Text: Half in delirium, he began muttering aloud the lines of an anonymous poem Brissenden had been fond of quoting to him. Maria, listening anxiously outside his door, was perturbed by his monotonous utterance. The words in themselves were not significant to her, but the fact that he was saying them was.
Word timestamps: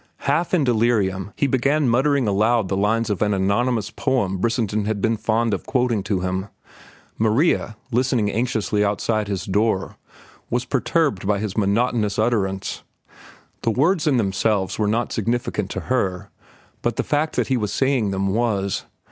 Half 0.25 0.51
in 0.55 0.63
delirium, 0.63 1.31
he 1.35 1.45
began 1.45 1.87
muttering 1.87 2.27
aloud 2.27 2.69
the 2.69 2.75
lines 2.75 3.11
of 3.11 3.21
an 3.21 3.35
anonymous 3.35 3.91
poem 3.91 4.37
Brissenden 4.39 4.85
had 4.85 4.99
been 4.99 5.15
fond 5.15 5.53
of 5.53 5.67
quoting 5.67 6.01
to 6.05 6.21
him. 6.21 6.47
Maria, 7.19 7.77
listening 7.91 8.31
anxiously 8.31 8.83
outside 8.83 9.27
his 9.27 9.45
door, 9.45 9.97
was 10.49 10.65
perturbed 10.65 11.27
by 11.27 11.37
his 11.37 11.55
monotonous 11.55 12.17
utterance. 12.17 12.81
The 13.61 13.69
words 13.69 14.07
in 14.07 14.17
themselves 14.17 14.79
were 14.79 14.87
not 14.87 15.11
significant 15.13 15.69
to 15.69 15.81
her, 15.81 16.31
but 16.81 16.95
the 16.95 17.03
fact 17.03 17.35
that 17.35 17.49
he 17.49 17.55
was 17.57 17.71
saying 17.71 18.09
them 18.09 18.29
was. 18.29 18.85